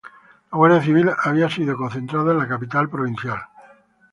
[0.51, 3.37] La Guardia Civil había sido concentrada en la capital provincial.